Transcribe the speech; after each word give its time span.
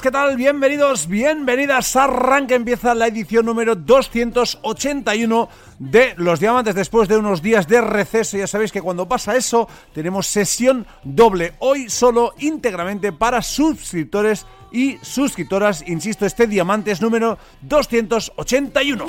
Buenas, 0.00 0.12
¿qué 0.14 0.18
tal? 0.18 0.36
Bienvenidos, 0.36 1.08
bienvenidas. 1.08 1.94
Arranca, 1.94 2.54
empieza 2.54 2.94
la 2.94 3.08
edición 3.08 3.44
número 3.44 3.74
281 3.74 5.48
de 5.78 6.14
Los 6.16 6.40
Diamantes 6.40 6.74
después 6.74 7.06
de 7.06 7.18
unos 7.18 7.42
días 7.42 7.68
de 7.68 7.82
receso. 7.82 8.38
Ya 8.38 8.46
sabéis 8.46 8.72
que 8.72 8.80
cuando 8.80 9.06
pasa 9.06 9.36
eso, 9.36 9.68
tenemos 9.92 10.26
sesión 10.26 10.86
doble. 11.04 11.52
Hoy 11.58 11.90
solo 11.90 12.32
íntegramente 12.38 13.12
para 13.12 13.42
suscriptores 13.42 14.46
y 14.72 14.96
suscriptoras. 15.02 15.86
Insisto, 15.86 16.24
este 16.24 16.46
Diamantes 16.46 17.02
número 17.02 17.36
281. 17.60 19.04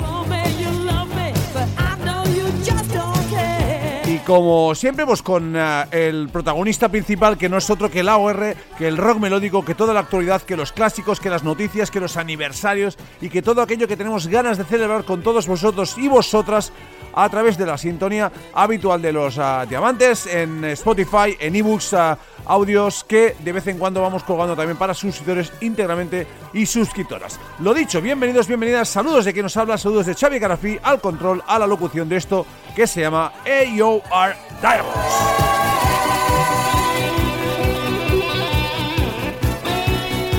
Como 4.26 4.74
siempre, 4.74 5.04
pues 5.04 5.22
con 5.22 5.54
eh, 5.56 5.84
el 5.90 6.28
protagonista 6.28 6.88
principal, 6.88 7.36
que 7.36 7.48
no 7.48 7.58
es 7.58 7.68
otro 7.70 7.90
que 7.90 8.00
el 8.00 8.08
AOR, 8.08 8.54
que 8.78 8.86
el 8.86 8.96
rock 8.96 9.18
melódico, 9.18 9.64
que 9.64 9.74
toda 9.74 9.92
la 9.92 10.00
actualidad, 10.00 10.42
que 10.42 10.56
los 10.56 10.72
clásicos, 10.72 11.20
que 11.20 11.30
las 11.30 11.42
noticias, 11.42 11.90
que 11.90 12.00
los 12.00 12.16
aniversarios 12.16 12.96
y 13.20 13.28
que 13.28 13.42
todo 13.42 13.62
aquello 13.62 13.88
que 13.88 13.96
tenemos 13.96 14.28
ganas 14.28 14.58
de 14.58 14.64
celebrar 14.64 15.04
con 15.04 15.22
todos 15.22 15.46
vosotros 15.46 15.96
y 15.98 16.08
vosotras 16.08 16.72
a 17.14 17.28
través 17.28 17.58
de 17.58 17.66
la 17.66 17.76
sintonía 17.78 18.32
habitual 18.54 19.02
de 19.02 19.12
los 19.12 19.38
ah, 19.38 19.66
diamantes 19.68 20.26
en 20.26 20.64
Spotify, 20.64 21.36
en 21.38 21.56
ebooks, 21.56 21.92
uh, 21.92 22.16
audios 22.46 23.04
que 23.04 23.36
de 23.38 23.52
vez 23.52 23.66
en 23.66 23.78
cuando 23.78 24.02
vamos 24.02 24.22
colgando 24.24 24.56
también 24.56 24.76
para 24.76 24.94
suscriptores 24.94 25.52
íntegramente 25.60 26.26
y 26.52 26.66
suscriptoras. 26.66 27.38
Lo 27.60 27.74
dicho, 27.74 28.00
bienvenidos, 28.00 28.46
bienvenidas, 28.46 28.88
saludos 28.88 29.24
de 29.24 29.32
quien 29.32 29.44
nos 29.44 29.56
habla, 29.56 29.78
saludos 29.78 30.06
de 30.06 30.14
Xavi 30.14 30.38
Garafí 30.38 30.78
al 30.82 31.00
control, 31.00 31.42
a 31.46 31.58
la 31.58 31.66
locución 31.66 32.08
de 32.08 32.16
esto 32.16 32.46
que 32.74 32.86
se 32.86 33.00
llama 33.00 33.32
AOR 33.44 34.34
Dialogues. 34.60 35.42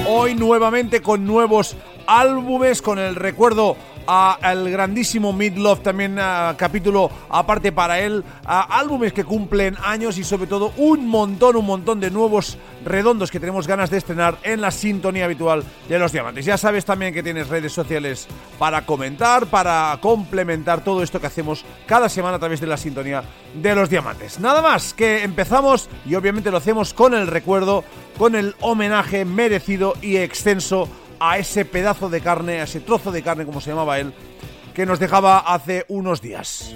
Hoy 0.08 0.36
nuevamente 0.36 1.02
con 1.02 1.26
nuevos 1.26 1.76
álbumes, 2.08 2.82
con 2.82 3.00
el 3.00 3.16
recuerdo 3.16 3.78
al 4.08 4.70
grandísimo 4.70 5.34
Midlove, 5.34 5.82
también 5.82 6.20
capítulo 6.58 7.10
aparte 7.30 7.72
para 7.72 8.00
él, 8.00 8.24
a 8.46 8.80
álbumes 8.80 9.14
que 9.14 9.24
cumplen 9.24 9.78
años 9.84 10.18
y 10.18 10.24
sobre 10.24 10.48
todo 10.48 10.74
un 10.78 11.08
montón, 11.08 11.56
un 11.56 11.66
montón 11.66 12.00
de 12.00 12.12
nuevos 12.12 12.58
redondos 12.86 13.32
que 13.32 13.40
tenemos 13.40 13.68
ganas 13.68 13.90
de 13.90 13.98
estrenar 13.98 14.38
en 14.44 14.62
la 14.62 14.72
sintonía 14.72 15.26
habitual 15.26 15.64
de 15.88 16.00
los 16.00 16.12
diamantes. 16.12 16.46
Ya 16.46 16.58
sabes 16.58 16.86
también 16.86 17.14
que 17.14 17.24
tienes 17.24 17.48
redes 17.48 17.72
sociales 17.72 18.28
para 18.60 18.86
comentar, 18.86 19.48
para 19.48 19.98
complementar 20.02 20.84
todo 20.84 21.04
esto 21.04 21.20
que 21.20 21.28
hacemos 21.28 21.66
cada 21.86 22.10
semana 22.10 22.38
a 22.38 22.40
través 22.40 22.60
de 22.60 22.68
la 22.68 22.78
sintonía 22.78 23.24
de 23.54 23.76
los 23.76 23.90
diamantes. 23.90 24.40
Nada 24.40 24.62
más 24.62 24.94
que 24.94 25.24
empezamos 25.24 25.90
y 26.06 26.16
obviamente 26.16 26.52
lo 26.52 26.58
hacemos 26.58 26.94
con 26.94 27.14
el 27.14 27.28
recuerdo, 27.28 27.84
con 28.18 28.36
el 28.36 28.56
homenaje 28.60 29.26
merecido 29.26 29.94
y 30.02 30.18
extenso 30.18 30.90
a 31.26 31.38
ese 31.38 31.64
pedazo 31.64 32.10
de 32.10 32.20
carne, 32.20 32.60
a 32.60 32.64
ese 32.64 32.82
trozo 32.82 33.10
de 33.10 33.24
carne, 33.24 33.46
como 33.46 33.62
se 33.62 33.70
llamaba 33.70 33.98
él, 33.98 34.14
que 34.74 34.86
nos 34.86 35.00
dejaba 35.00 35.40
hace 35.40 35.86
unos 35.88 36.20
días. 36.20 36.76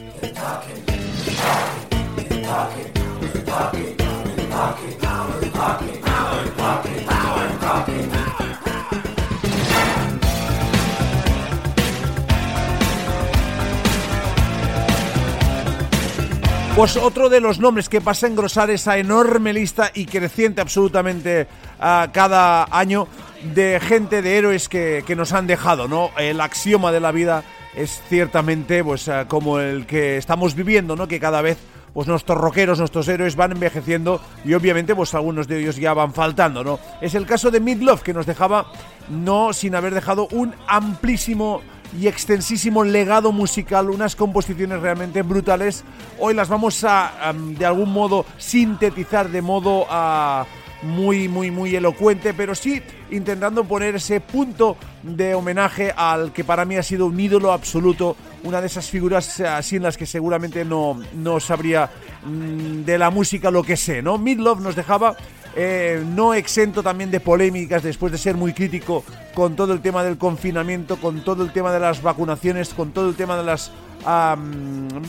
Pues 16.77 16.95
otro 16.95 17.27
de 17.29 17.41
los 17.41 17.57
nombres 17.57 17.89
que 17.89 18.01
pasa 18.01 18.27
a 18.27 18.29
engrosar 18.29 18.69
esa 18.69 18.99
enorme 18.99 19.51
lista 19.51 19.89
y 19.95 20.05
creciente 20.05 20.61
absolutamente 20.61 21.47
cada 21.79 22.67
año 22.69 23.07
de 23.55 23.79
gente, 23.79 24.21
de 24.21 24.37
héroes 24.37 24.69
que, 24.69 25.03
nos 25.17 25.33
han 25.33 25.47
dejado, 25.47 25.87
¿no? 25.87 26.11
El 26.19 26.39
axioma 26.39 26.91
de 26.91 26.99
la 26.99 27.11
vida 27.11 27.43
es 27.75 27.99
ciertamente 28.09 28.83
pues 28.83 29.07
eh, 29.07 29.25
como 29.27 29.59
el 29.59 29.87
que 29.87 30.17
estamos 30.17 30.53
viviendo, 30.53 30.95
¿no? 30.95 31.07
Que 31.07 31.19
cada 31.19 31.41
vez 31.41 31.57
pues 31.95 32.07
nuestros 32.07 32.37
rockeros, 32.37 32.77
nuestros 32.77 33.07
héroes 33.07 33.35
van 33.35 33.53
envejeciendo 33.53 34.21
y 34.45 34.53
obviamente 34.53 34.93
pues 34.93 35.15
algunos 35.15 35.47
de 35.47 35.59
ellos 35.59 35.77
ya 35.77 35.95
van 35.95 36.13
faltando, 36.13 36.63
¿no? 36.63 36.77
Es 37.01 37.15
el 37.15 37.25
caso 37.25 37.49
de 37.49 37.59
Midlove 37.59 38.03
que 38.03 38.13
nos 38.13 38.27
dejaba 38.27 38.67
no 39.09 39.51
sin 39.51 39.73
haber 39.73 39.95
dejado 39.95 40.27
un 40.31 40.53
amplísimo 40.67 41.63
y 41.99 42.07
extensísimo 42.07 42.83
legado 42.83 43.31
musical, 43.31 43.89
unas 43.89 44.15
composiciones 44.15 44.81
realmente 44.81 45.21
brutales. 45.21 45.83
Hoy 46.19 46.33
las 46.33 46.49
vamos 46.49 46.83
a, 46.83 47.33
de 47.33 47.65
algún 47.65 47.91
modo 47.91 48.25
sintetizar 48.37 49.29
de 49.29 49.41
modo 49.41 49.85
a 49.89 50.45
muy, 50.81 51.27
muy, 51.27 51.51
muy 51.51 51.75
elocuente, 51.75 52.33
pero 52.33 52.53
sí 52.55 52.81
intentando 53.09 53.63
poner 53.63 53.95
ese 53.95 54.19
punto 54.19 54.77
de 55.01 55.33
homenaje 55.33 55.93
al 55.95 56.31
que 56.33 56.43
para 56.43 56.65
mí 56.65 56.75
ha 56.75 56.83
sido 56.83 57.07
un 57.07 57.19
ídolo 57.19 57.51
absoluto, 57.51 58.15
una 58.43 58.61
de 58.61 58.67
esas 58.67 58.89
figuras 58.89 59.39
así 59.39 59.77
en 59.77 59.83
las 59.83 59.97
que 59.97 60.05
seguramente 60.05 60.65
no, 60.65 60.99
no 61.15 61.39
sabría 61.39 61.89
mm, 62.23 62.83
de 62.83 62.97
la 62.97 63.09
música 63.09 63.49
lo 63.49 63.63
que 63.63 63.77
sé, 63.77 64.01
¿no? 64.01 64.17
Midlove 64.17 64.61
nos 64.61 64.75
dejaba 64.75 65.15
eh, 65.59 66.03
no 66.05 66.35
exento 66.35 66.83
también 66.83 67.09
de 67.09 67.19
polémicas 67.19 67.81
después 67.81 68.11
de 68.11 68.19
ser 68.19 68.35
muy 68.35 68.53
crítico 68.53 69.03
con 69.33 69.55
todo 69.55 69.73
el 69.73 69.81
tema 69.81 70.03
del 70.03 70.19
confinamiento, 70.19 70.97
con 70.97 71.23
todo 71.23 71.43
el 71.43 71.51
tema 71.51 71.73
de 71.73 71.79
las 71.79 72.03
vacunaciones, 72.03 72.75
con 72.75 72.91
todo 72.91 73.09
el 73.09 73.15
tema 73.15 73.35
de 73.35 73.43
las 73.43 73.71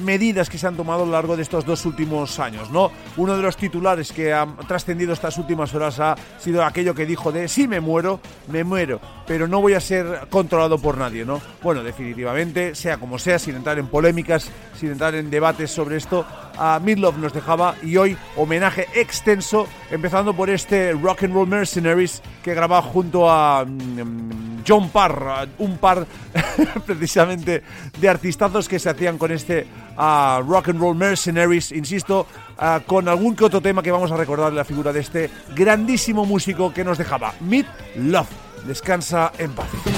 medidas 0.05 0.49
que 0.49 0.59
se 0.59 0.67
han 0.67 0.77
tomado 0.77 1.03
a 1.03 1.07
lo 1.07 1.13
largo 1.13 1.37
de 1.37 1.43
estos 1.43 1.65
dos 1.65 1.85
últimos 1.87 2.39
años, 2.39 2.71
¿no? 2.71 2.91
Uno 3.17 3.37
de 3.37 3.43
los 3.43 3.57
titulares 3.57 4.13
que 4.13 4.33
han 4.33 4.57
trascendido 4.67 5.13
estas 5.13 5.39
últimas 5.39 5.75
horas 5.75 6.01
ha 6.01 6.17
sido 6.39 6.65
aquello 6.65 6.95
que 6.95 7.07
dijo 7.07 7.31
de 7.31 7.49
si 7.49 7.69
me 7.69 7.81
muero, 7.81 8.21
me 8.49 8.65
muero, 8.65 9.01
pero 9.27 9.47
no 9.47 9.61
voy 9.61 9.75
a 9.75 9.81
ser 9.81 10.27
controlado 10.31 10.79
por 10.79 10.99
nadie, 10.99 11.25
¿no? 11.25 11.41
Bueno, 11.63 11.83
definitivamente, 11.83 12.75
sea 12.75 12.99
como 12.99 13.19
sea, 13.19 13.39
sin 13.39 13.57
entrar 13.57 13.79
en 13.79 13.87
polémicas, 13.87 14.51
sin 14.79 14.91
entrar 14.93 15.15
en 15.15 15.31
debates 15.31 15.71
sobre 15.71 15.97
esto, 15.97 16.27
a 16.57 16.81
Midlove 16.83 17.19
nos 17.19 17.33
dejaba 17.33 17.77
y 17.83 17.97
hoy 17.97 18.17
homenaje 18.37 18.89
extenso, 18.95 19.69
empezando 19.91 20.35
por 20.35 20.51
este 20.51 20.93
Rock 20.93 21.25
and 21.25 21.35
Roll 21.35 21.47
Mercenaries 21.47 22.23
que 22.43 22.55
grababa 22.55 22.83
junto 22.83 23.31
a 23.31 23.65
mm, 23.65 24.58
John 24.69 24.91
Parr, 24.91 25.49
un 25.59 25.79
par 25.79 26.07
precisamente 26.87 27.63
de 27.99 28.09
artistazos 28.09 28.69
que 28.69 28.79
se 28.79 28.91
hacían 28.91 29.17
con 29.17 29.33
este 29.33 29.67
uh, 29.97 30.43
Rock 30.43 30.69
and 30.69 30.81
Roll 30.81 30.97
Mercenaries, 30.97 31.73
insisto, 31.73 32.27
uh, 32.59 32.85
con 32.87 33.09
algún 33.09 33.35
que 33.35 33.45
otro 33.45 33.61
tema 33.61 33.83
que 33.83 33.91
vamos 33.91 34.13
a 34.13 34.17
recordar 34.17 34.53
la 34.53 34.65
figura 34.65 34.93
de 34.93 35.01
este 35.01 35.31
grandísimo 35.55 36.27
músico 36.27 36.73
que 36.73 36.85
nos 36.85 36.99
dejaba, 36.99 37.35
Mid 37.41 37.65
Love. 37.97 38.29
Descansa 38.67 39.33
en 39.39 39.53
paz. 39.53 39.98